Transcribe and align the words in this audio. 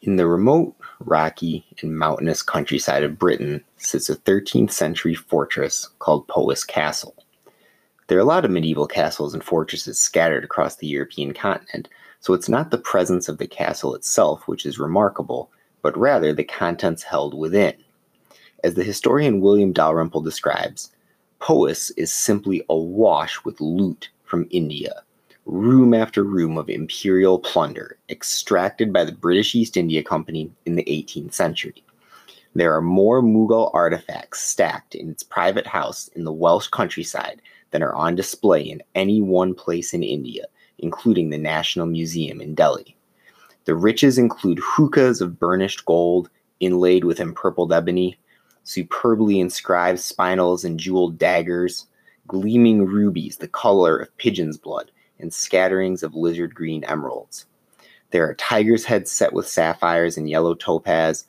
In 0.00 0.14
the 0.14 0.28
remote, 0.28 0.76
rocky, 1.00 1.66
and 1.82 1.98
mountainous 1.98 2.40
countryside 2.40 3.02
of 3.02 3.18
Britain 3.18 3.64
sits 3.78 4.08
a 4.08 4.14
13th 4.14 4.70
century 4.70 5.14
fortress 5.14 5.88
called 5.98 6.28
Powis 6.28 6.62
Castle. 6.62 7.16
There 8.06 8.16
are 8.16 8.20
a 8.20 8.24
lot 8.24 8.44
of 8.44 8.52
medieval 8.52 8.86
castles 8.86 9.34
and 9.34 9.42
fortresses 9.42 9.98
scattered 9.98 10.44
across 10.44 10.76
the 10.76 10.86
European 10.86 11.34
continent, 11.34 11.88
so 12.20 12.32
it's 12.32 12.48
not 12.48 12.70
the 12.70 12.78
presence 12.78 13.28
of 13.28 13.38
the 13.38 13.48
castle 13.48 13.92
itself 13.96 14.46
which 14.46 14.64
is 14.64 14.78
remarkable, 14.78 15.50
but 15.82 15.98
rather 15.98 16.32
the 16.32 16.44
contents 16.44 17.02
held 17.02 17.36
within. 17.36 17.74
As 18.62 18.74
the 18.74 18.84
historian 18.84 19.40
William 19.40 19.72
Dalrymple 19.72 20.20
describes, 20.20 20.92
Powis 21.40 21.90
is 21.90 22.12
simply 22.12 22.64
awash 22.70 23.44
with 23.44 23.60
loot 23.60 24.10
from 24.22 24.46
India, 24.50 25.02
room 25.48 25.94
after 25.94 26.22
room 26.24 26.58
of 26.58 26.68
imperial 26.68 27.38
plunder 27.38 27.96
extracted 28.10 28.92
by 28.92 29.02
the 29.02 29.12
British 29.12 29.54
East 29.54 29.78
India 29.78 30.02
Company 30.02 30.50
in 30.66 30.76
the 30.76 30.84
18th 30.84 31.32
century. 31.32 31.82
There 32.54 32.74
are 32.74 32.82
more 32.82 33.22
Mughal 33.22 33.70
artifacts 33.72 34.42
stacked 34.42 34.94
in 34.94 35.08
its 35.08 35.22
private 35.22 35.66
house 35.66 36.08
in 36.08 36.24
the 36.24 36.32
Welsh 36.32 36.68
countryside 36.68 37.40
than 37.70 37.82
are 37.82 37.94
on 37.94 38.14
display 38.14 38.62
in 38.62 38.82
any 38.94 39.22
one 39.22 39.54
place 39.54 39.94
in 39.94 40.02
India, 40.02 40.44
including 40.78 41.30
the 41.30 41.38
National 41.38 41.86
Museum 41.86 42.42
in 42.42 42.54
Delhi. 42.54 42.94
The 43.64 43.74
riches 43.74 44.18
include 44.18 44.60
hookahs 44.62 45.22
of 45.22 45.38
burnished 45.38 45.86
gold 45.86 46.28
inlaid 46.60 47.04
with 47.04 47.20
empurpled 47.20 47.72
ebony, 47.72 48.18
superbly 48.64 49.40
inscribed 49.40 49.98
spinels 49.98 50.62
and 50.62 50.78
jeweled 50.78 51.18
daggers, 51.18 51.86
gleaming 52.26 52.84
rubies 52.84 53.38
the 53.38 53.48
color 53.48 53.96
of 53.96 54.14
pigeon's 54.18 54.58
blood, 54.58 54.90
and 55.18 55.32
scatterings 55.32 56.02
of 56.02 56.14
lizard 56.14 56.54
green 56.54 56.84
emeralds. 56.84 57.46
There 58.10 58.28
are 58.28 58.34
tiger's 58.34 58.84
heads 58.84 59.12
set 59.12 59.32
with 59.32 59.48
sapphires 59.48 60.16
and 60.16 60.28
yellow 60.28 60.54
topaz, 60.54 61.24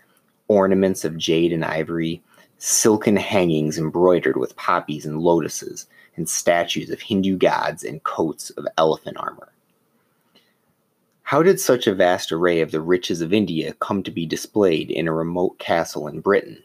ornaments 0.48 1.04
of 1.04 1.18
jade 1.18 1.52
and 1.52 1.66
ivory, 1.66 2.22
silken 2.58 3.16
hangings 3.16 3.78
embroidered 3.78 4.38
with 4.38 4.56
poppies 4.56 5.06
and 5.06 5.20
lotuses, 5.20 5.88
and 6.16 6.30
statues 6.30 6.90
of 6.90 7.02
Hindu 7.02 7.38
gods 7.38 7.84
and 7.84 8.04
coats 8.04 8.50
of 8.52 8.68
elephant 8.78 9.18
armor. 9.18 9.52
How 11.24 11.44
did 11.44 11.60
such 11.60 11.86
a 11.86 11.94
vast 11.94 12.32
array 12.32 12.60
of 12.62 12.72
the 12.72 12.82
riches 12.82 13.22
of 13.22 13.34
India 13.34 13.74
come 13.74 14.02
to 14.04 14.12
be 14.12 14.26
displayed 14.26 14.90
in 14.90 15.08
a 15.08 15.14
remote 15.14 15.60
castle 15.60 16.08
in 16.08 16.22
Britain? 16.22 16.64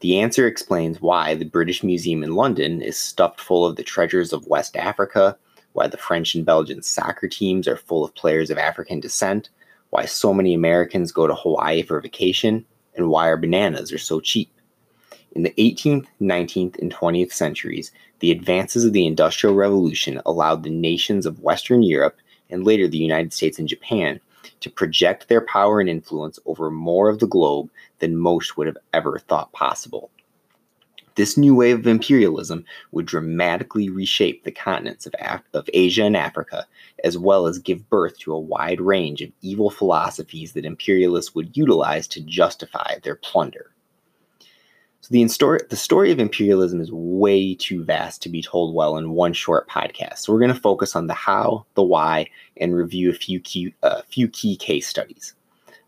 The 0.00 0.18
answer 0.18 0.46
explains 0.46 1.00
why 1.00 1.34
the 1.34 1.44
British 1.44 1.84
Museum 1.84 2.24
in 2.24 2.34
London 2.34 2.82
is 2.82 2.98
stuffed 2.98 3.40
full 3.40 3.64
of 3.64 3.76
the 3.76 3.84
treasures 3.84 4.32
of 4.32 4.46
West 4.46 4.76
Africa, 4.76 5.36
why 5.72 5.86
the 5.86 5.96
French 5.96 6.34
and 6.34 6.44
Belgian 6.44 6.82
soccer 6.82 7.28
teams 7.28 7.66
are 7.66 7.76
full 7.76 8.04
of 8.04 8.14
players 8.14 8.50
of 8.50 8.58
African 8.58 9.00
descent, 9.00 9.48
why 9.90 10.04
so 10.04 10.32
many 10.32 10.54
Americans 10.54 11.12
go 11.12 11.26
to 11.26 11.34
Hawaii 11.34 11.82
for 11.82 12.00
vacation, 12.00 12.64
and 12.94 13.08
why 13.08 13.26
our 13.28 13.36
bananas 13.36 13.92
are 13.92 13.98
so 13.98 14.20
cheap. 14.20 14.50
In 15.32 15.44
the 15.44 15.54
18th, 15.58 16.06
19th, 16.20 16.78
and 16.78 16.92
20th 16.92 17.32
centuries, 17.32 17.90
the 18.18 18.30
advances 18.30 18.84
of 18.84 18.92
the 18.92 19.06
Industrial 19.06 19.54
Revolution 19.54 20.20
allowed 20.26 20.62
the 20.62 20.70
nations 20.70 21.24
of 21.24 21.40
Western 21.40 21.82
Europe 21.82 22.18
and 22.50 22.64
later 22.64 22.86
the 22.86 22.98
United 22.98 23.32
States 23.32 23.58
and 23.58 23.66
Japan 23.66 24.20
to 24.60 24.70
project 24.70 25.28
their 25.28 25.40
power 25.40 25.80
and 25.80 25.88
influence 25.88 26.38
over 26.46 26.70
more 26.70 27.08
of 27.08 27.18
the 27.18 27.26
globe 27.26 27.70
than 27.98 28.16
most 28.16 28.56
would 28.56 28.66
have 28.66 28.78
ever 28.92 29.18
thought 29.18 29.52
possible. 29.52 30.10
This 31.14 31.36
new 31.36 31.54
wave 31.54 31.80
of 31.80 31.86
imperialism 31.86 32.64
would 32.92 33.06
dramatically 33.06 33.90
reshape 33.90 34.44
the 34.44 34.50
continents 34.50 35.06
of, 35.06 35.14
Af- 35.20 35.42
of 35.52 35.68
Asia 35.74 36.04
and 36.04 36.16
Africa, 36.16 36.66
as 37.04 37.18
well 37.18 37.46
as 37.46 37.58
give 37.58 37.88
birth 37.90 38.18
to 38.20 38.32
a 38.32 38.40
wide 38.40 38.80
range 38.80 39.20
of 39.20 39.30
evil 39.42 39.70
philosophies 39.70 40.52
that 40.52 40.64
imperialists 40.64 41.34
would 41.34 41.56
utilize 41.56 42.06
to 42.08 42.20
justify 42.20 42.94
their 43.02 43.16
plunder. 43.16 43.72
So 45.02 45.08
the, 45.10 45.22
instor- 45.22 45.66
the 45.68 45.76
story 45.76 46.12
of 46.12 46.20
imperialism 46.20 46.80
is 46.80 46.92
way 46.92 47.54
too 47.56 47.82
vast 47.84 48.22
to 48.22 48.28
be 48.28 48.40
told 48.40 48.74
well 48.74 48.96
in 48.96 49.10
one 49.10 49.32
short 49.32 49.68
podcast. 49.68 50.18
So 50.18 50.32
we're 50.32 50.38
going 50.38 50.54
to 50.54 50.60
focus 50.60 50.94
on 50.94 51.08
the 51.08 51.14
how, 51.14 51.66
the 51.74 51.82
why, 51.82 52.30
and 52.56 52.74
review 52.74 53.10
a 53.10 53.14
few 53.14 53.40
key, 53.40 53.74
uh, 53.82 54.02
few 54.08 54.28
key 54.28 54.56
case 54.56 54.86
studies. 54.86 55.34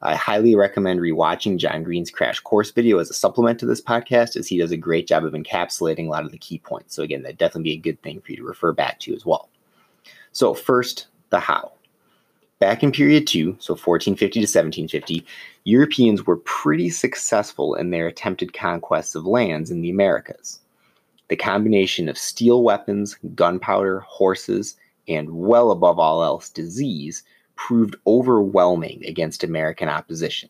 I 0.05 0.15
highly 0.15 0.55
recommend 0.55 1.01
rewatching 1.01 1.57
John 1.57 1.83
Green's 1.83 2.11
crash 2.11 2.39
course 2.41 2.71
video 2.71 2.99
as 2.99 3.09
a 3.09 3.15
supplement 3.15 3.59
to 3.61 3.67
this 3.67 3.81
podcast, 3.81 4.37
as 4.37 4.47
he 4.47 4.59
does 4.59 4.71
a 4.71 4.77
great 4.77 5.07
job 5.07 5.25
of 5.25 5.33
encapsulating 5.33 6.07
a 6.07 6.11
lot 6.11 6.27
of 6.27 6.31
the 6.31 6.39
key 6.39 6.59
points. 6.59 6.95
So, 6.95 7.03
again, 7.03 7.23
that'd 7.23 7.39
definitely 7.39 7.71
be 7.71 7.79
a 7.79 7.93
good 7.93 8.03
thing 8.03 8.21
for 8.21 8.33
you 8.33 8.37
to 8.37 8.45
refer 8.45 8.73
back 8.73 9.01
to 9.01 9.15
as 9.15 9.25
well. 9.25 9.49
So, 10.33 10.53
first, 10.53 11.07
the 11.31 11.41
how. 11.41 11.73
Back 12.59 12.83
in 12.83 12.93
period 12.93 13.27
two, 13.27 13.57
so 13.59 13.73
1450 13.73 14.41
to 14.41 14.45
1750, 14.45 15.27
Europeans 15.65 16.27
were 16.27 16.37
pretty 16.37 16.91
successful 16.91 17.75
in 17.75 17.91
their 17.91 18.07
attempted 18.07 18.53
conquests 18.53 19.15
of 19.15 19.25
lands 19.25 19.71
in 19.71 19.81
the 19.81 19.91
Americas. 19.91 20.61
The 21.29 21.37
combination 21.37 22.11
of 22.11 22.19
steel 22.19 22.63
weapons, 22.63 23.17
gunpowder, 23.35 24.01
horses, 24.01 24.77
and 25.09 25.31
well 25.31 25.71
above 25.71 25.99
all 25.99 26.23
else, 26.23 26.51
disease 26.51 27.23
proved 27.57 27.97
overwhelming 28.07 29.05
against 29.07 29.45
American 29.45 29.89
opposition. 29.89 30.49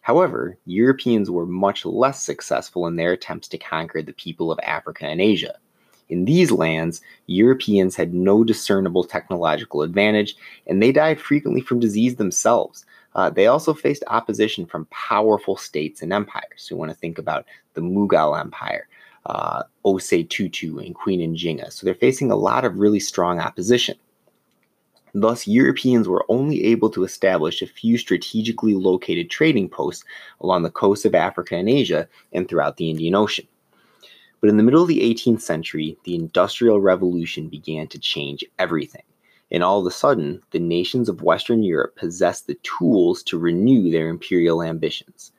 However, 0.00 0.58
Europeans 0.66 1.30
were 1.30 1.46
much 1.46 1.86
less 1.86 2.22
successful 2.22 2.86
in 2.86 2.96
their 2.96 3.12
attempts 3.12 3.48
to 3.48 3.58
conquer 3.58 4.02
the 4.02 4.12
people 4.12 4.52
of 4.52 4.60
Africa 4.62 5.06
and 5.06 5.20
Asia. 5.20 5.54
In 6.10 6.26
these 6.26 6.52
lands, 6.52 7.00
Europeans 7.26 7.96
had 7.96 8.12
no 8.12 8.44
discernible 8.44 9.04
technological 9.04 9.80
advantage, 9.80 10.36
and 10.66 10.82
they 10.82 10.92
died 10.92 11.20
frequently 11.20 11.62
from 11.62 11.80
disease 11.80 12.16
themselves. 12.16 12.84
Uh, 13.14 13.30
they 13.30 13.46
also 13.46 13.72
faced 13.72 14.04
opposition 14.08 14.66
from 14.66 14.86
powerful 14.90 15.56
states 15.56 16.02
and 16.02 16.12
empires. 16.12 16.68
You 16.70 16.76
want 16.76 16.90
to 16.90 16.96
think 16.96 17.16
about 17.16 17.46
the 17.72 17.80
Mughal 17.80 18.38
Empire, 18.38 18.86
uh, 19.24 19.62
Osei 19.86 20.28
Tutu, 20.28 20.78
and 20.78 20.94
Queen 20.94 21.20
Njinga. 21.34 21.72
So, 21.72 21.86
they're 21.86 21.94
facing 21.94 22.30
a 22.30 22.36
lot 22.36 22.64
of 22.66 22.78
really 22.78 23.00
strong 23.00 23.38
opposition. 23.38 23.96
Thus, 25.16 25.46
Europeans 25.46 26.08
were 26.08 26.24
only 26.28 26.64
able 26.64 26.90
to 26.90 27.04
establish 27.04 27.62
a 27.62 27.68
few 27.68 27.96
strategically 27.98 28.74
located 28.74 29.30
trading 29.30 29.68
posts 29.68 30.04
along 30.40 30.64
the 30.64 30.70
coasts 30.70 31.04
of 31.04 31.14
Africa 31.14 31.54
and 31.54 31.68
Asia 31.68 32.08
and 32.32 32.48
throughout 32.48 32.78
the 32.78 32.90
Indian 32.90 33.14
Ocean. 33.14 33.46
But 34.40 34.50
in 34.50 34.56
the 34.56 34.64
middle 34.64 34.82
of 34.82 34.88
the 34.88 35.00
18th 35.00 35.40
century, 35.40 35.96
the 36.04 36.16
Industrial 36.16 36.80
Revolution 36.80 37.48
began 37.48 37.86
to 37.88 37.98
change 37.98 38.44
everything. 38.58 39.04
And 39.52 39.62
all 39.62 39.78
of 39.78 39.86
a 39.86 39.92
sudden, 39.92 40.42
the 40.50 40.58
nations 40.58 41.08
of 41.08 41.22
Western 41.22 41.62
Europe 41.62 41.94
possessed 41.94 42.48
the 42.48 42.58
tools 42.64 43.22
to 43.22 43.38
renew 43.38 43.90
their 43.90 44.08
imperial 44.08 44.64
ambitions. 44.64 45.30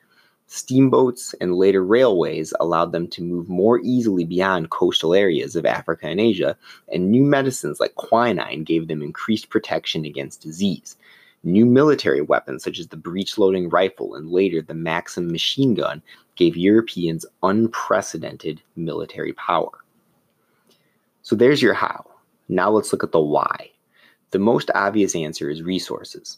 Steamboats 0.48 1.34
and 1.42 1.56
later 1.56 1.84
railways 1.84 2.54
allowed 2.60 2.92
them 2.92 3.08
to 3.08 3.24
move 3.24 3.50
more 3.50 3.80
easily 3.80 4.24
beyond 4.24 4.70
coastal 4.70 5.16
areas 5.16 5.56
of 5.56 5.66
Africa 5.66 6.08
and 6.08 6.20
Asia, 6.20 6.56
and 6.94 7.10
new 7.10 7.24
medicines 7.24 7.80
like 7.80 7.96
quinine 7.96 8.64
gave 8.64 8.88
them 8.88 9.02
increased 9.02 9.50
protection 9.50 10.06
against 10.06 10.42
disease. 10.42 10.98
New 11.44 11.66
military 11.66 12.22
weapons, 12.22 12.64
such 12.64 12.80
as 12.80 12.88
the 12.88 12.98
breech 12.98 13.38
loading 13.38 13.70
rifle 13.70 14.16
and 14.16 14.32
later 14.32 14.62
the 14.62 14.74
Maxim 14.74 15.32
machine 15.32 15.74
gun, 15.74 16.02
gave 16.36 16.56
Europeans 16.56 17.26
unprecedented 17.42 18.62
military 18.76 19.34
power. 19.34 19.72
So 21.24 21.36
there's 21.36 21.62
your 21.62 21.74
how. 21.74 22.06
Now 22.50 22.70
let's 22.70 22.92
look 22.92 23.04
at 23.04 23.12
the 23.12 23.20
why. 23.20 23.72
The 24.30 24.40
most 24.40 24.70
obvious 24.76 25.16
answer 25.16 25.50
is 25.50 25.64
resources. 25.64 26.38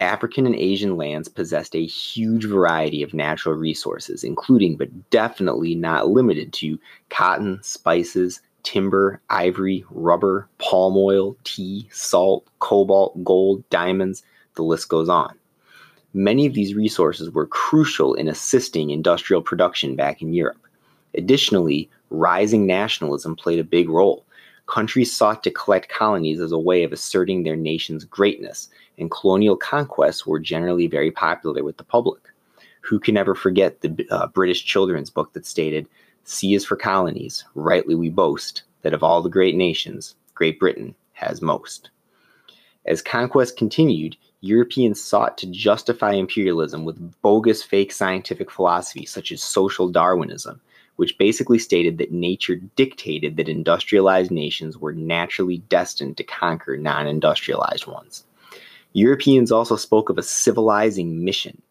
African 0.00 0.46
and 0.46 0.54
Asian 0.54 0.96
lands 0.96 1.28
possessed 1.28 1.74
a 1.74 1.84
huge 1.84 2.44
variety 2.44 3.02
of 3.02 3.14
natural 3.14 3.54
resources, 3.56 4.22
including 4.22 4.76
but 4.76 5.10
definitely 5.10 5.74
not 5.74 6.08
limited 6.08 6.52
to 6.54 6.78
cotton, 7.10 7.58
spices, 7.62 8.40
timber, 8.62 9.20
ivory, 9.30 9.84
rubber, 9.90 10.48
palm 10.58 10.96
oil, 10.96 11.36
tea, 11.44 11.88
salt, 11.90 12.46
cobalt, 12.60 13.24
gold, 13.24 13.68
diamonds, 13.70 14.22
the 14.54 14.62
list 14.62 14.88
goes 14.88 15.08
on. 15.08 15.34
Many 16.14 16.46
of 16.46 16.54
these 16.54 16.74
resources 16.74 17.30
were 17.30 17.46
crucial 17.46 18.14
in 18.14 18.28
assisting 18.28 18.90
industrial 18.90 19.42
production 19.42 19.96
back 19.96 20.22
in 20.22 20.32
Europe. 20.32 20.66
Additionally, 21.14 21.90
rising 22.10 22.66
nationalism 22.66 23.36
played 23.36 23.58
a 23.58 23.64
big 23.64 23.88
role. 23.88 24.24
Countries 24.68 25.10
sought 25.10 25.42
to 25.44 25.50
collect 25.50 25.88
colonies 25.88 26.40
as 26.40 26.52
a 26.52 26.58
way 26.58 26.82
of 26.82 26.92
asserting 26.92 27.42
their 27.42 27.56
nation's 27.56 28.04
greatness, 28.04 28.68
and 28.98 29.10
colonial 29.10 29.56
conquests 29.56 30.26
were 30.26 30.38
generally 30.38 30.86
very 30.86 31.10
popular 31.10 31.64
with 31.64 31.78
the 31.78 31.84
public. 31.84 32.20
Who 32.82 33.00
can 33.00 33.16
ever 33.16 33.34
forget 33.34 33.80
the 33.80 34.06
uh, 34.10 34.26
British 34.26 34.66
children's 34.66 35.08
book 35.08 35.32
that 35.32 35.46
stated, 35.46 35.88
C 36.24 36.54
is 36.54 36.66
for 36.66 36.76
colonies, 36.76 37.44
rightly 37.54 37.94
we 37.94 38.10
boast 38.10 38.62
that 38.82 38.92
of 38.92 39.02
all 39.02 39.22
the 39.22 39.30
great 39.30 39.56
nations, 39.56 40.14
Great 40.34 40.60
Britain 40.60 40.94
has 41.14 41.40
most. 41.40 41.88
As 42.84 43.00
conquest 43.00 43.56
continued, 43.56 44.16
Europeans 44.42 45.00
sought 45.00 45.38
to 45.38 45.46
justify 45.46 46.12
imperialism 46.12 46.84
with 46.84 47.20
bogus 47.22 47.62
fake 47.62 47.90
scientific 47.90 48.50
philosophy 48.50 49.06
such 49.06 49.32
as 49.32 49.42
social 49.42 49.88
Darwinism, 49.88 50.60
which 50.98 51.16
basically 51.16 51.60
stated 51.60 51.96
that 51.96 52.10
nature 52.10 52.56
dictated 52.74 53.36
that 53.36 53.48
industrialized 53.48 54.32
nations 54.32 54.76
were 54.76 54.92
naturally 54.92 55.58
destined 55.68 56.16
to 56.16 56.24
conquer 56.24 56.76
non 56.76 57.06
industrialized 57.06 57.86
ones. 57.86 58.24
Europeans 58.94 59.52
also 59.52 59.76
spoke 59.76 60.10
of 60.10 60.18
a 60.18 60.24
civilizing 60.24 61.24
mission. 61.24 61.62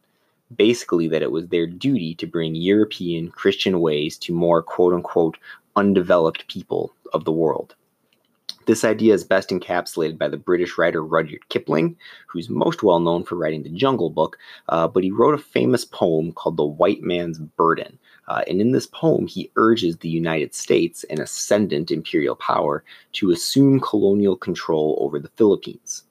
basically, 0.55 1.09
that 1.09 1.21
it 1.21 1.31
was 1.31 1.49
their 1.49 1.67
duty 1.67 2.15
to 2.15 2.25
bring 2.25 2.55
European 2.55 3.29
Christian 3.29 3.81
ways 3.81 4.17
to 4.19 4.31
more 4.33 4.63
quote 4.63 4.93
unquote 4.93 5.37
undeveloped 5.75 6.47
people 6.47 6.93
of 7.11 7.25
the 7.25 7.33
world. 7.33 7.75
This 8.65 8.85
idea 8.85 9.13
is 9.13 9.25
best 9.25 9.49
encapsulated 9.49 10.17
by 10.17 10.29
the 10.29 10.37
British 10.37 10.77
writer 10.77 11.03
Rudyard 11.03 11.49
Kipling, 11.49 11.97
who's 12.27 12.49
most 12.49 12.81
well 12.81 13.01
known 13.01 13.25
for 13.25 13.35
writing 13.35 13.63
the 13.63 13.69
Jungle 13.69 14.09
Book, 14.09 14.37
uh, 14.69 14.87
but 14.87 15.03
he 15.03 15.11
wrote 15.11 15.35
a 15.35 15.49
famous 15.57 15.83
poem 15.83 16.31
called 16.31 16.55
The 16.55 16.65
White 16.65 17.01
Man's 17.01 17.39
Burden. 17.39 17.99
Uh, 18.27 18.43
and 18.47 18.59
in 18.59 18.71
this 18.71 18.87
poem, 18.87 19.25
he 19.25 19.51
urges 19.55 19.97
the 19.97 20.09
United 20.09 20.53
States, 20.53 21.05
an 21.05 21.21
ascendant 21.21 21.91
imperial 21.91 22.35
power, 22.35 22.83
to 23.13 23.31
assume 23.31 23.79
colonial 23.79 24.35
control 24.35 24.97
over 24.99 25.17
the 25.19 25.29
Philippines. 25.29 26.03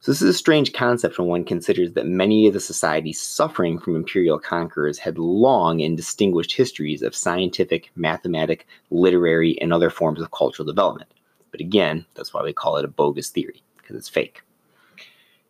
So, 0.00 0.10
this 0.10 0.22
is 0.22 0.30
a 0.30 0.38
strange 0.38 0.72
concept 0.72 1.18
when 1.18 1.28
one 1.28 1.44
considers 1.44 1.92
that 1.92 2.06
many 2.06 2.46
of 2.46 2.54
the 2.54 2.60
societies 2.60 3.20
suffering 3.20 3.78
from 3.78 3.96
imperial 3.96 4.38
conquerors 4.38 4.98
had 4.98 5.18
long 5.18 5.82
and 5.82 5.94
distinguished 5.94 6.52
histories 6.52 7.02
of 7.02 7.14
scientific, 7.14 7.90
mathematic, 7.96 8.66
literary, 8.90 9.60
and 9.60 9.72
other 9.72 9.90
forms 9.90 10.22
of 10.22 10.30
cultural 10.30 10.66
development. 10.66 11.12
But 11.50 11.60
again, 11.60 12.06
that's 12.14 12.32
why 12.32 12.42
we 12.42 12.54
call 12.54 12.78
it 12.78 12.84
a 12.84 12.88
bogus 12.88 13.28
theory, 13.28 13.62
because 13.76 13.94
it's 13.94 14.08
fake. 14.08 14.40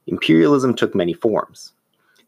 Imperialism 0.08 0.74
took 0.74 0.96
many 0.96 1.12
forms. 1.12 1.72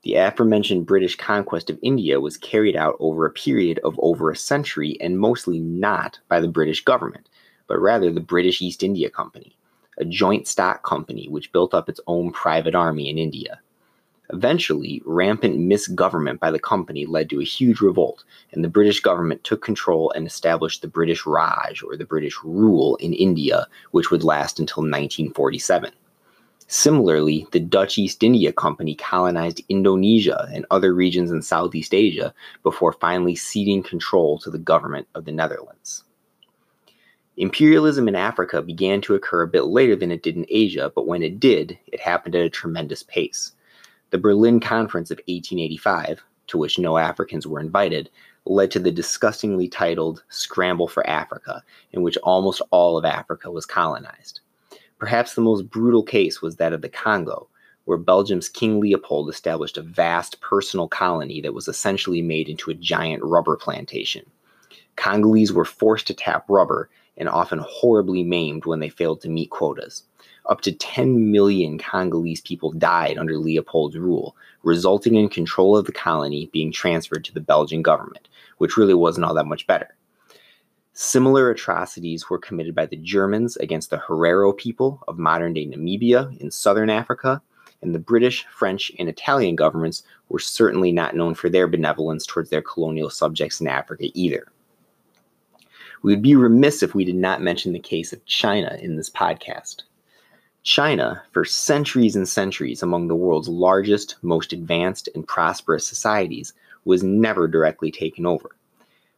The 0.02 0.14
aforementioned 0.14 0.86
British 0.86 1.14
conquest 1.14 1.70
of 1.70 1.78
India 1.80 2.20
was 2.20 2.36
carried 2.36 2.74
out 2.74 2.96
over 2.98 3.24
a 3.24 3.30
period 3.30 3.78
of 3.84 3.98
over 4.02 4.30
a 4.30 4.36
century 4.36 4.96
and 5.00 5.16
mostly 5.16 5.60
not 5.60 6.18
by 6.28 6.40
the 6.40 6.48
British 6.48 6.82
government, 6.82 7.28
but 7.68 7.80
rather 7.80 8.10
the 8.10 8.20
British 8.20 8.60
East 8.60 8.82
India 8.82 9.08
Company, 9.08 9.56
a 9.98 10.04
joint 10.04 10.48
stock 10.48 10.82
company 10.82 11.28
which 11.28 11.52
built 11.52 11.72
up 11.72 11.88
its 11.88 12.00
own 12.08 12.32
private 12.32 12.74
army 12.74 13.10
in 13.10 13.16
India. 13.16 13.60
Eventually, 14.30 15.02
rampant 15.04 15.60
misgovernment 15.60 16.40
by 16.40 16.50
the 16.50 16.58
company 16.58 17.06
led 17.06 17.30
to 17.30 17.40
a 17.40 17.44
huge 17.44 17.80
revolt, 17.80 18.24
and 18.50 18.64
the 18.64 18.68
British 18.68 18.98
government 18.98 19.44
took 19.44 19.62
control 19.62 20.10
and 20.16 20.26
established 20.26 20.82
the 20.82 20.88
British 20.88 21.26
Raj, 21.26 21.80
or 21.82 21.96
the 21.96 22.04
British 22.04 22.42
rule, 22.42 22.96
in 22.96 23.12
India, 23.12 23.68
which 23.92 24.10
would 24.10 24.24
last 24.24 24.58
until 24.58 24.82
1947. 24.82 25.92
Similarly, 26.72 27.46
the 27.52 27.60
Dutch 27.60 27.98
East 27.98 28.22
India 28.22 28.50
Company 28.50 28.94
colonized 28.94 29.60
Indonesia 29.68 30.48
and 30.54 30.64
other 30.70 30.94
regions 30.94 31.30
in 31.30 31.42
Southeast 31.42 31.92
Asia 31.92 32.32
before 32.62 32.94
finally 32.94 33.36
ceding 33.36 33.82
control 33.82 34.38
to 34.38 34.48
the 34.48 34.56
government 34.56 35.06
of 35.14 35.26
the 35.26 35.32
Netherlands. 35.32 36.04
Imperialism 37.36 38.08
in 38.08 38.14
Africa 38.14 38.62
began 38.62 39.02
to 39.02 39.14
occur 39.14 39.42
a 39.42 39.48
bit 39.48 39.64
later 39.64 39.94
than 39.94 40.10
it 40.10 40.22
did 40.22 40.34
in 40.34 40.46
Asia, 40.48 40.90
but 40.94 41.06
when 41.06 41.22
it 41.22 41.38
did, 41.38 41.78
it 41.88 42.00
happened 42.00 42.34
at 42.34 42.46
a 42.46 42.48
tremendous 42.48 43.02
pace. 43.02 43.52
The 44.08 44.16
Berlin 44.16 44.58
Conference 44.58 45.10
of 45.10 45.18
1885, 45.28 46.22
to 46.46 46.56
which 46.56 46.78
no 46.78 46.96
Africans 46.96 47.46
were 47.46 47.60
invited, 47.60 48.08
led 48.46 48.70
to 48.70 48.78
the 48.78 48.90
disgustingly 48.90 49.68
titled 49.68 50.24
Scramble 50.30 50.88
for 50.88 51.06
Africa, 51.06 51.62
in 51.92 52.00
which 52.00 52.16
almost 52.22 52.62
all 52.70 52.96
of 52.96 53.04
Africa 53.04 53.50
was 53.50 53.66
colonized. 53.66 54.40
Perhaps 55.02 55.34
the 55.34 55.40
most 55.40 55.68
brutal 55.68 56.04
case 56.04 56.40
was 56.40 56.54
that 56.56 56.72
of 56.72 56.80
the 56.80 56.88
Congo, 56.88 57.48
where 57.86 57.98
Belgium's 57.98 58.48
King 58.48 58.78
Leopold 58.78 59.28
established 59.28 59.76
a 59.76 59.82
vast 59.82 60.40
personal 60.40 60.86
colony 60.86 61.40
that 61.40 61.54
was 61.54 61.66
essentially 61.66 62.22
made 62.22 62.48
into 62.48 62.70
a 62.70 62.74
giant 62.74 63.20
rubber 63.24 63.56
plantation. 63.56 64.24
Congolese 64.94 65.52
were 65.52 65.64
forced 65.64 66.06
to 66.06 66.14
tap 66.14 66.44
rubber 66.48 66.88
and 67.16 67.28
often 67.28 67.58
horribly 67.66 68.22
maimed 68.22 68.64
when 68.64 68.78
they 68.78 68.88
failed 68.88 69.20
to 69.22 69.28
meet 69.28 69.50
quotas. 69.50 70.04
Up 70.46 70.60
to 70.60 70.70
10 70.70 71.32
million 71.32 71.78
Congolese 71.78 72.40
people 72.40 72.70
died 72.70 73.18
under 73.18 73.38
Leopold's 73.38 73.98
rule, 73.98 74.36
resulting 74.62 75.16
in 75.16 75.28
control 75.28 75.76
of 75.76 75.86
the 75.86 75.90
colony 75.90 76.48
being 76.52 76.70
transferred 76.70 77.24
to 77.24 77.34
the 77.34 77.40
Belgian 77.40 77.82
government, 77.82 78.28
which 78.58 78.76
really 78.76 78.94
wasn't 78.94 79.26
all 79.26 79.34
that 79.34 79.46
much 79.46 79.66
better. 79.66 79.96
Similar 80.94 81.50
atrocities 81.50 82.28
were 82.28 82.38
committed 82.38 82.74
by 82.74 82.84
the 82.84 82.96
Germans 82.96 83.56
against 83.56 83.88
the 83.88 83.96
Herero 83.96 84.54
people 84.54 85.02
of 85.08 85.18
modern 85.18 85.54
day 85.54 85.66
Namibia 85.66 86.38
in 86.38 86.50
southern 86.50 86.90
Africa, 86.90 87.40
and 87.80 87.94
the 87.94 87.98
British, 87.98 88.44
French, 88.46 88.92
and 88.98 89.08
Italian 89.08 89.56
governments 89.56 90.02
were 90.28 90.38
certainly 90.38 90.92
not 90.92 91.16
known 91.16 91.34
for 91.34 91.48
their 91.48 91.66
benevolence 91.66 92.26
towards 92.26 92.50
their 92.50 92.60
colonial 92.60 93.08
subjects 93.08 93.60
in 93.60 93.68
Africa 93.68 94.08
either. 94.12 94.46
We 96.02 96.12
would 96.12 96.22
be 96.22 96.36
remiss 96.36 96.82
if 96.82 96.94
we 96.94 97.06
did 97.06 97.16
not 97.16 97.40
mention 97.40 97.72
the 97.72 97.78
case 97.78 98.12
of 98.12 98.24
China 98.26 98.76
in 98.80 98.96
this 98.96 99.08
podcast. 99.08 99.84
China, 100.62 101.22
for 101.32 101.44
centuries 101.44 102.16
and 102.16 102.28
centuries 102.28 102.82
among 102.82 103.08
the 103.08 103.16
world's 103.16 103.48
largest, 103.48 104.16
most 104.22 104.52
advanced, 104.52 105.08
and 105.14 105.26
prosperous 105.26 105.86
societies, 105.86 106.52
was 106.84 107.02
never 107.02 107.48
directly 107.48 107.90
taken 107.90 108.26
over. 108.26 108.50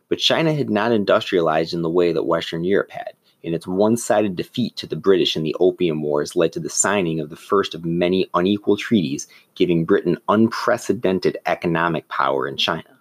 But 0.09 0.19
China 0.19 0.53
had 0.53 0.71
not 0.71 0.93
industrialized 0.93 1.75
in 1.75 1.83
the 1.83 1.91
way 1.91 2.13
that 2.13 2.27
Western 2.27 2.65
Europe 2.65 2.91
had, 2.91 3.15
and 3.43 3.55
its 3.55 3.67
one 3.67 3.97
sided 3.97 4.37
defeat 4.37 4.77
to 4.77 4.87
the 4.87 4.97
British 4.97 5.37
in 5.37 5.43
the 5.43 5.57
Opium 5.61 6.03
Wars 6.03 6.35
led 6.35 6.53
to 6.53 6.61
the 6.61 6.71
signing 6.71 7.21
of 7.21 7.31
the 7.31 7.37
first 7.37 7.75
of 7.75 7.85
many 7.85 8.29
unequal 8.35 8.77
treaties 8.77 9.27
giving 9.55 9.85
Britain 9.85 10.19
unprecedented 10.29 11.37
economic 11.47 12.09
power 12.09 12.49
in 12.49 12.57
China. 12.57 12.99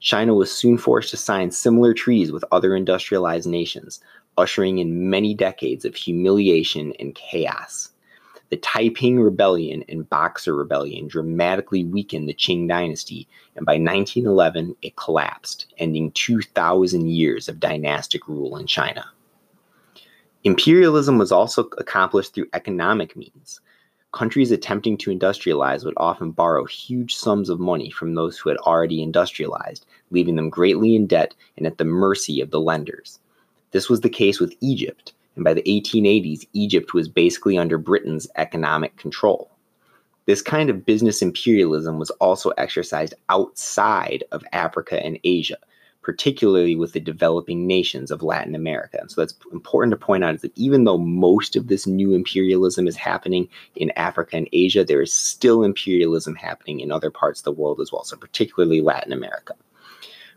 China 0.00 0.34
was 0.34 0.50
soon 0.50 0.78
forced 0.78 1.10
to 1.10 1.16
sign 1.16 1.52
similar 1.52 1.94
treaties 1.94 2.32
with 2.32 2.44
other 2.50 2.74
industrialized 2.74 3.48
nations, 3.48 4.00
ushering 4.36 4.78
in 4.78 5.10
many 5.10 5.32
decades 5.32 5.84
of 5.84 5.94
humiliation 5.94 6.92
and 6.98 7.14
chaos. 7.14 7.90
The 8.52 8.58
Taiping 8.58 9.18
Rebellion 9.18 9.82
and 9.88 10.06
Boxer 10.10 10.54
Rebellion 10.54 11.08
dramatically 11.08 11.86
weakened 11.86 12.28
the 12.28 12.34
Qing 12.34 12.68
dynasty, 12.68 13.26
and 13.56 13.64
by 13.64 13.78
1911 13.78 14.76
it 14.82 14.94
collapsed, 14.94 15.72
ending 15.78 16.10
2,000 16.10 17.08
years 17.08 17.48
of 17.48 17.58
dynastic 17.58 18.28
rule 18.28 18.58
in 18.58 18.66
China. 18.66 19.06
Imperialism 20.44 21.16
was 21.16 21.32
also 21.32 21.70
accomplished 21.78 22.34
through 22.34 22.50
economic 22.52 23.16
means. 23.16 23.62
Countries 24.12 24.50
attempting 24.50 24.98
to 24.98 25.10
industrialize 25.10 25.82
would 25.86 25.94
often 25.96 26.30
borrow 26.30 26.66
huge 26.66 27.14
sums 27.16 27.48
of 27.48 27.58
money 27.58 27.90
from 27.90 28.14
those 28.14 28.36
who 28.36 28.50
had 28.50 28.58
already 28.58 29.02
industrialized, 29.02 29.86
leaving 30.10 30.36
them 30.36 30.50
greatly 30.50 30.94
in 30.94 31.06
debt 31.06 31.34
and 31.56 31.66
at 31.66 31.78
the 31.78 31.86
mercy 31.86 32.42
of 32.42 32.50
the 32.50 32.60
lenders. 32.60 33.18
This 33.70 33.88
was 33.88 34.02
the 34.02 34.10
case 34.10 34.40
with 34.40 34.54
Egypt, 34.60 35.14
and 35.36 35.44
by 35.44 35.54
the 35.54 35.62
1880s, 35.62 36.46
Egypt 36.52 36.94
was 36.94 37.08
basically 37.08 37.56
under 37.56 37.78
Britain's 37.78 38.28
economic 38.36 38.96
control. 38.96 39.50
This 40.26 40.42
kind 40.42 40.70
of 40.70 40.86
business 40.86 41.22
imperialism 41.22 41.98
was 41.98 42.10
also 42.10 42.50
exercised 42.50 43.14
outside 43.28 44.24
of 44.30 44.44
Africa 44.52 45.04
and 45.04 45.18
Asia, 45.24 45.56
particularly 46.02 46.76
with 46.76 46.92
the 46.92 47.00
developing 47.00 47.66
nations 47.66 48.10
of 48.10 48.22
Latin 48.22 48.54
America. 48.54 48.98
And 49.00 49.10
so 49.10 49.20
that's 49.20 49.34
important 49.52 49.90
to 49.92 49.96
point 50.06 50.22
out 50.22 50.34
is 50.34 50.42
that 50.42 50.56
even 50.56 50.84
though 50.84 50.98
most 50.98 51.56
of 51.56 51.66
this 51.66 51.86
new 51.86 52.14
imperialism 52.14 52.86
is 52.86 52.96
happening 52.96 53.48
in 53.74 53.90
Africa 53.96 54.36
and 54.36 54.48
Asia, 54.52 54.84
there 54.84 55.02
is 55.02 55.12
still 55.12 55.64
imperialism 55.64 56.36
happening 56.36 56.80
in 56.80 56.92
other 56.92 57.10
parts 57.10 57.40
of 57.40 57.44
the 57.44 57.52
world 57.52 57.80
as 57.80 57.90
well, 57.90 58.04
so 58.04 58.16
particularly 58.16 58.80
Latin 58.80 59.12
America. 59.12 59.54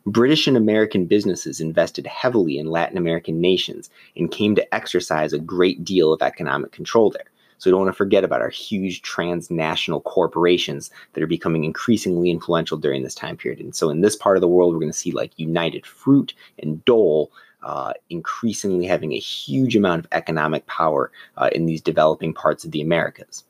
British 0.05 0.45
and 0.45 0.55
American 0.55 1.05
businesses 1.05 1.59
invested 1.59 2.05
heavily 2.05 2.59
in 2.59 2.69
Latin 2.69 2.97
American 2.97 3.41
nations 3.41 3.89
and 4.15 4.31
came 4.31 4.55
to 4.55 4.75
exercise 4.75 5.33
a 5.33 5.39
great 5.39 5.83
deal 5.83 6.13
of 6.13 6.21
economic 6.21 6.71
control 6.71 7.09
there. 7.09 7.25
So 7.57 7.69
we 7.69 7.71
don't 7.71 7.81
want 7.85 7.93
to 7.93 7.97
forget 7.97 8.23
about 8.23 8.41
our 8.41 8.49
huge 8.49 9.01
transnational 9.01 10.01
corporations 10.01 10.91
that 11.13 11.23
are 11.23 11.27
becoming 11.27 11.63
increasingly 11.63 12.29
influential 12.29 12.77
during 12.77 13.01
this 13.01 13.15
time 13.15 13.37
period. 13.37 13.61
And 13.61 13.75
so 13.75 13.89
in 13.89 14.01
this 14.01 14.15
part 14.15 14.37
of 14.37 14.41
the 14.41 14.47
world, 14.47 14.73
we're 14.73 14.79
going 14.79 14.91
to 14.91 14.97
see 14.97 15.11
like 15.11 15.31
United 15.37 15.85
Fruit 15.85 16.33
and 16.59 16.83
Dole 16.85 17.31
uh, 17.63 17.93
increasingly 18.11 18.85
having 18.85 19.13
a 19.13 19.19
huge 19.19 19.75
amount 19.75 20.05
of 20.05 20.07
economic 20.11 20.67
power 20.67 21.11
uh, 21.37 21.49
in 21.53 21.65
these 21.65 21.81
developing 21.81 22.33
parts 22.33 22.63
of 22.63 22.71
the 22.71 22.81
Americas. 22.81 23.43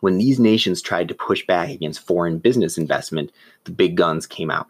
When 0.00 0.18
these 0.18 0.40
nations 0.40 0.82
tried 0.82 1.06
to 1.06 1.14
push 1.14 1.46
back 1.46 1.68
against 1.68 2.04
foreign 2.04 2.38
business 2.38 2.76
investment, 2.76 3.30
the 3.62 3.70
big 3.70 3.96
guns 3.96 4.26
came 4.26 4.50
out. 4.50 4.68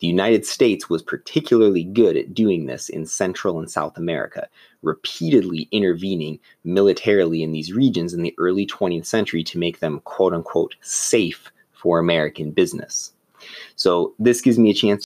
The 0.00 0.06
United 0.06 0.46
States 0.46 0.88
was 0.88 1.02
particularly 1.02 1.84
good 1.84 2.16
at 2.16 2.34
doing 2.34 2.66
this 2.66 2.88
in 2.88 3.04
Central 3.04 3.58
and 3.58 3.70
South 3.70 3.96
America, 3.96 4.48
repeatedly 4.82 5.68
intervening 5.72 6.38
militarily 6.64 7.42
in 7.42 7.52
these 7.52 7.72
regions 7.72 8.14
in 8.14 8.22
the 8.22 8.34
early 8.38 8.66
20th 8.66 9.06
century 9.06 9.42
to 9.44 9.58
make 9.58 9.80
them 9.80 10.00
quote 10.00 10.32
unquote 10.32 10.76
safe 10.80 11.50
for 11.72 11.98
American 11.98 12.52
business. 12.52 13.12
So 13.76 14.14
this 14.18 14.40
gives 14.40 14.58
me 14.58 14.70
a 14.70 14.74
chance 14.74 15.04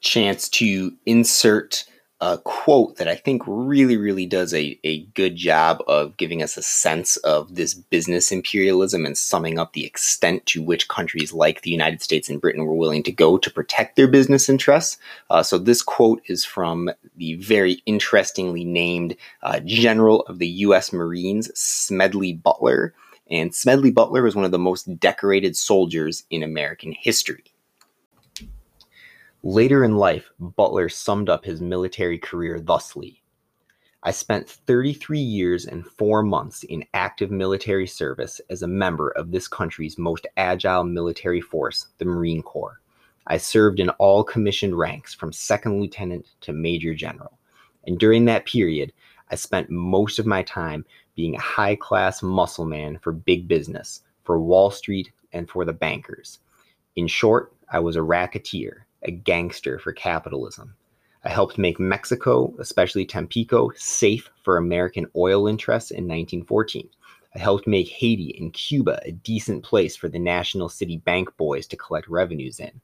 chance 0.00 0.48
to 0.48 0.92
insert 1.06 1.84
a 2.20 2.38
quote 2.38 2.96
that 2.96 3.08
I 3.08 3.14
think 3.14 3.42
really, 3.46 3.98
really 3.98 4.24
does 4.24 4.54
a, 4.54 4.78
a 4.84 5.00
good 5.14 5.36
job 5.36 5.82
of 5.86 6.16
giving 6.16 6.42
us 6.42 6.56
a 6.56 6.62
sense 6.62 7.18
of 7.18 7.54
this 7.54 7.74
business 7.74 8.32
imperialism 8.32 9.04
and 9.04 9.18
summing 9.18 9.58
up 9.58 9.74
the 9.74 9.84
extent 9.84 10.46
to 10.46 10.62
which 10.62 10.88
countries 10.88 11.34
like 11.34 11.60
the 11.60 11.70
United 11.70 12.02
States 12.02 12.30
and 12.30 12.40
Britain 12.40 12.64
were 12.64 12.74
willing 12.74 13.02
to 13.02 13.12
go 13.12 13.36
to 13.36 13.50
protect 13.50 13.96
their 13.96 14.08
business 14.08 14.48
interests. 14.48 14.96
Uh, 15.28 15.42
so, 15.42 15.58
this 15.58 15.82
quote 15.82 16.22
is 16.26 16.42
from 16.42 16.90
the 17.16 17.34
very 17.34 17.82
interestingly 17.84 18.64
named 18.64 19.14
uh, 19.42 19.60
General 19.60 20.22
of 20.22 20.38
the 20.38 20.48
U.S. 20.48 20.94
Marines, 20.94 21.50
Smedley 21.58 22.32
Butler. 22.32 22.94
and 23.30 23.54
Smedley 23.54 23.90
Butler 23.90 24.22
was 24.22 24.34
one 24.34 24.46
of 24.46 24.52
the 24.52 24.58
most 24.58 24.98
decorated 24.98 25.54
soldiers 25.54 26.24
in 26.30 26.42
American 26.42 26.92
history. 26.92 27.44
Later 29.48 29.84
in 29.84 29.96
life, 29.96 30.32
Butler 30.40 30.88
summed 30.88 31.28
up 31.28 31.44
his 31.44 31.60
military 31.60 32.18
career 32.18 32.58
thusly 32.58 33.22
I 34.02 34.10
spent 34.10 34.48
33 34.48 35.20
years 35.20 35.66
and 35.66 35.86
four 35.86 36.24
months 36.24 36.64
in 36.64 36.84
active 36.94 37.30
military 37.30 37.86
service 37.86 38.40
as 38.50 38.62
a 38.62 38.66
member 38.66 39.10
of 39.10 39.30
this 39.30 39.46
country's 39.46 39.98
most 39.98 40.26
agile 40.36 40.82
military 40.82 41.40
force, 41.40 41.86
the 41.98 42.04
Marine 42.04 42.42
Corps. 42.42 42.80
I 43.28 43.36
served 43.36 43.78
in 43.78 43.90
all 43.90 44.24
commissioned 44.24 44.76
ranks 44.76 45.14
from 45.14 45.32
second 45.32 45.80
lieutenant 45.80 46.26
to 46.40 46.52
major 46.52 46.92
general. 46.92 47.38
And 47.86 48.00
during 48.00 48.24
that 48.24 48.46
period, 48.46 48.92
I 49.30 49.36
spent 49.36 49.70
most 49.70 50.18
of 50.18 50.26
my 50.26 50.42
time 50.42 50.84
being 51.14 51.36
a 51.36 51.40
high 51.40 51.76
class 51.76 52.20
muscle 52.20 52.66
man 52.66 52.98
for 52.98 53.12
big 53.12 53.46
business, 53.46 54.02
for 54.24 54.40
Wall 54.40 54.72
Street, 54.72 55.12
and 55.32 55.48
for 55.48 55.64
the 55.64 55.72
bankers. 55.72 56.40
In 56.96 57.06
short, 57.06 57.52
I 57.70 57.78
was 57.78 57.94
a 57.94 58.02
racketeer, 58.02 58.85
a 59.06 59.12
gangster 59.12 59.78
for 59.78 59.92
capitalism. 59.92 60.74
I 61.24 61.30
helped 61.30 61.58
make 61.58 61.80
Mexico, 61.80 62.54
especially 62.58 63.06
Tampico, 63.06 63.70
safe 63.74 64.30
for 64.42 64.58
American 64.58 65.06
oil 65.16 65.48
interests 65.48 65.90
in 65.90 66.04
1914. 66.04 66.88
I 67.34 67.38
helped 67.38 67.66
make 67.66 67.88
Haiti 67.88 68.36
and 68.38 68.52
Cuba 68.52 69.00
a 69.04 69.12
decent 69.12 69.64
place 69.64 69.96
for 69.96 70.08
the 70.08 70.18
National 70.18 70.68
City 70.68 70.98
Bank 70.98 71.36
boys 71.36 71.66
to 71.66 71.76
collect 71.76 72.08
revenues 72.08 72.60
in. 72.60 72.80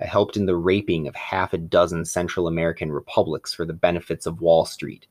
I 0.00 0.06
helped 0.06 0.36
in 0.36 0.46
the 0.46 0.56
raping 0.56 1.06
of 1.06 1.14
half 1.14 1.52
a 1.52 1.58
dozen 1.58 2.04
Central 2.04 2.48
American 2.48 2.90
republics 2.90 3.54
for 3.54 3.64
the 3.64 3.72
benefits 3.72 4.26
of 4.26 4.40
Wall 4.40 4.64
Street. 4.64 5.06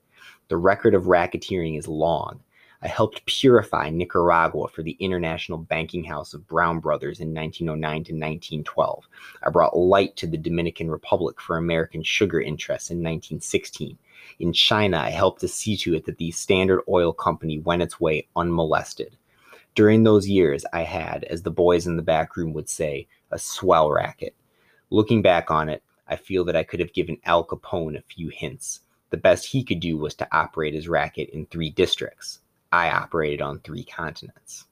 The 0.48 0.58
record 0.58 0.94
of 0.94 1.04
racketeering 1.04 1.78
is 1.78 1.88
long, 1.88 2.42
I 2.84 2.88
helped 2.88 3.26
purify 3.28 3.92
Nicaragua 3.92 4.68
for 4.68 4.82
the 4.82 4.98
International 5.00 5.60
Banking 5.60 6.04
House 6.04 6.34
of 6.34 6.48
Brown 6.48 6.80
Brothers 6.80 7.20
in 7.20 7.32
1909 7.32 7.92
to 7.92 8.14
1912. 8.14 9.08
I 9.44 9.50
brought 9.52 9.78
light 9.78 10.16
to 10.16 10.26
the 10.26 10.38
Dominican 10.38 10.90
Republic 10.90 11.40
for 11.40 11.58
American 11.58 12.02
sugar 12.02 12.42
interests 12.42 12.90
in 12.90 12.98
1916. 12.98 14.00
In 14.40 14.52
China, 14.52 14.98
I 14.98 15.12
helped 15.12 15.42
to 15.42 15.48
see 15.48 15.78
to 15.78 15.94
it 15.94 16.06
that 16.06 16.18
the 16.18 16.32
Standard 16.32 16.82
Oil 16.90 17.14
Company 17.14 17.60
went 17.60 17.84
its 17.84 18.00
way 18.00 18.28
unmolested. 18.36 19.16
During 19.76 20.02
those 20.02 20.28
years, 20.28 20.66
I 20.74 20.82
had, 20.82 21.24
as 21.26 21.44
the 21.44 21.52
boys 21.52 21.86
in 21.86 21.98
the 21.98 22.02
back 22.02 22.36
room 22.36 22.52
would 22.54 22.68
say, 22.68 23.08
a 23.30 23.38
swell 23.38 23.92
racket. 23.92 24.34
Looking 24.90 25.22
back 25.22 25.52
on 25.52 25.70
it, 25.70 25.84
I 26.08 26.16
feel 26.16 26.44
that 26.46 26.56
I 26.56 26.64
could 26.64 26.80
have 26.80 26.94
given 26.94 27.20
Al 27.26 27.46
Capone 27.46 27.96
a 27.96 28.02
few 28.02 28.30
hints. 28.30 28.80
The 29.12 29.18
best 29.18 29.46
he 29.46 29.64
could 29.64 29.80
do 29.80 29.98
was 29.98 30.16
to 30.16 30.28
operate 30.36 30.74
his 30.74 30.90
racket 30.90 31.30
in 31.30 31.46
three 31.46 31.70
districts. 31.70 32.40
I 32.72 32.90
operated 32.90 33.42
on 33.42 33.60
three 33.60 33.84
continents. 33.84 34.66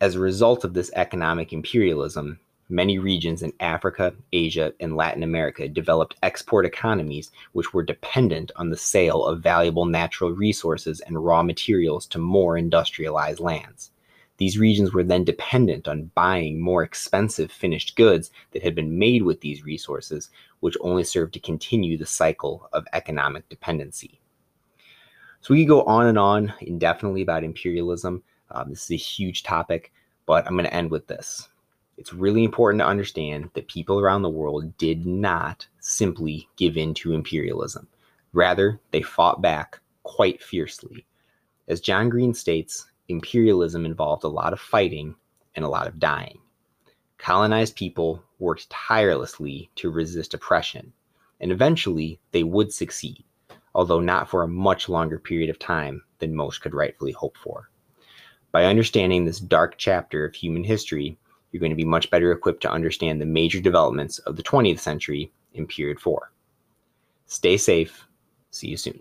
As 0.00 0.14
a 0.14 0.20
result 0.20 0.64
of 0.64 0.74
this 0.74 0.90
economic 0.94 1.52
imperialism, 1.52 2.38
many 2.68 2.98
regions 2.98 3.42
in 3.42 3.52
Africa, 3.58 4.14
Asia, 4.32 4.72
and 4.78 4.96
Latin 4.96 5.24
America 5.24 5.68
developed 5.68 6.16
export 6.22 6.64
economies 6.64 7.32
which 7.52 7.74
were 7.74 7.82
dependent 7.82 8.52
on 8.56 8.70
the 8.70 8.76
sale 8.76 9.26
of 9.26 9.42
valuable 9.42 9.86
natural 9.86 10.30
resources 10.30 11.00
and 11.00 11.24
raw 11.24 11.42
materials 11.42 12.06
to 12.06 12.18
more 12.18 12.56
industrialized 12.56 13.40
lands. 13.40 13.90
These 14.36 14.56
regions 14.56 14.94
were 14.94 15.04
then 15.04 15.24
dependent 15.24 15.88
on 15.88 16.12
buying 16.14 16.60
more 16.60 16.82
expensive 16.82 17.50
finished 17.50 17.96
goods 17.96 18.30
that 18.52 18.62
had 18.62 18.74
been 18.74 18.98
made 18.98 19.24
with 19.24 19.40
these 19.40 19.64
resources, 19.64 20.30
which 20.60 20.78
only 20.80 21.04
served 21.04 21.34
to 21.34 21.40
continue 21.40 21.98
the 21.98 22.06
cycle 22.06 22.68
of 22.72 22.86
economic 22.92 23.48
dependency. 23.48 24.19
So 25.42 25.54
we 25.54 25.62
could 25.62 25.70
go 25.70 25.82
on 25.84 26.06
and 26.06 26.18
on 26.18 26.52
indefinitely 26.60 27.22
about 27.22 27.44
imperialism. 27.44 28.22
Um, 28.50 28.68
this 28.68 28.84
is 28.84 28.90
a 28.90 28.96
huge 28.96 29.42
topic, 29.42 29.90
but 30.26 30.46
I'm 30.46 30.52
going 30.52 30.66
to 30.66 30.74
end 30.74 30.90
with 30.90 31.06
this. 31.06 31.48
It's 31.96 32.12
really 32.12 32.44
important 32.44 32.80
to 32.80 32.86
understand 32.86 33.48
that 33.54 33.68
people 33.68 33.98
around 34.00 34.20
the 34.20 34.28
world 34.28 34.76
did 34.76 35.06
not 35.06 35.66
simply 35.80 36.46
give 36.56 36.76
in 36.76 36.92
to 36.94 37.14
imperialism. 37.14 37.88
Rather, 38.34 38.80
they 38.90 39.00
fought 39.00 39.40
back 39.40 39.80
quite 40.02 40.42
fiercely. 40.42 41.06
As 41.68 41.80
John 41.80 42.10
Green 42.10 42.34
states, 42.34 42.90
imperialism 43.08 43.86
involved 43.86 44.24
a 44.24 44.28
lot 44.28 44.52
of 44.52 44.60
fighting 44.60 45.14
and 45.54 45.64
a 45.64 45.68
lot 45.68 45.86
of 45.86 45.98
dying. 45.98 46.38
Colonized 47.16 47.76
people 47.76 48.22
worked 48.38 48.68
tirelessly 48.68 49.70
to 49.76 49.90
resist 49.90 50.34
oppression, 50.34 50.92
and 51.40 51.50
eventually 51.50 52.20
they 52.32 52.42
would 52.42 52.72
succeed 52.72 53.24
although 53.80 53.98
not 53.98 54.28
for 54.28 54.42
a 54.42 54.46
much 54.46 54.90
longer 54.90 55.18
period 55.18 55.48
of 55.48 55.58
time 55.58 56.02
than 56.18 56.34
most 56.34 56.60
could 56.60 56.74
rightfully 56.74 57.12
hope 57.12 57.34
for. 57.42 57.70
By 58.52 58.66
understanding 58.66 59.24
this 59.24 59.40
dark 59.40 59.78
chapter 59.78 60.26
of 60.26 60.34
human 60.34 60.62
history, 60.62 61.16
you're 61.50 61.60
going 61.60 61.70
to 61.70 61.76
be 61.76 61.86
much 61.86 62.10
better 62.10 62.30
equipped 62.30 62.60
to 62.64 62.70
understand 62.70 63.22
the 63.22 63.24
major 63.24 63.58
developments 63.58 64.18
of 64.18 64.36
the 64.36 64.42
20th 64.42 64.80
century 64.80 65.32
in 65.54 65.66
period 65.66 65.98
4. 65.98 66.30
Stay 67.24 67.56
safe. 67.56 68.06
See 68.50 68.68
you 68.68 68.76
soon. 68.76 69.00